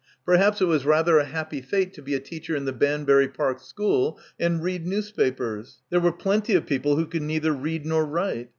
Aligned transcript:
Per 0.25 0.37
haps 0.37 0.59
it 0.61 0.65
was 0.65 0.83
rather 0.83 1.19
a 1.19 1.25
happy 1.25 1.61
fate 1.61 1.93
to 1.93 2.01
be 2.01 2.15
a 2.15 2.19
teacher 2.19 2.55
in 2.55 2.65
the 2.65 2.73
Banbury 2.73 3.27
Park 3.27 3.59
school 3.59 4.19
and 4.39 4.63
read 4.63 4.87
newspapers. 4.87 5.83
There 5.91 5.99
were 5.99 6.11
plenty 6.11 6.55
of 6.55 6.65
people 6.65 6.95
who 6.95 7.05
could 7.05 7.21
neither 7.21 7.51
read 7.53 7.85
nor 7.85 8.03
write. 8.03 8.49